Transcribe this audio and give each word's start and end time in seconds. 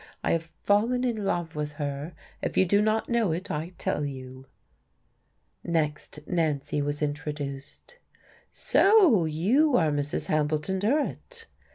I 0.23 0.31
have 0.31 0.51
fallen 0.63 1.03
in 1.03 1.25
love 1.25 1.55
with 1.55 1.73
her. 1.73 2.15
If 2.41 2.57
you 2.57 2.65
do 2.65 2.81
not 2.81 3.07
know 3.07 3.31
it, 3.33 3.51
I 3.51 3.73
tell 3.77 4.03
you." 4.03 4.47
Next, 5.63 6.21
Nancy 6.27 6.81
was 6.81 7.03
introduced. 7.03 7.99
"So 8.51 9.25
you 9.25 9.77
are 9.77 9.91
Mrs. 9.91 10.25
Hambleton 10.25 10.79
Durrett?" 10.79 11.45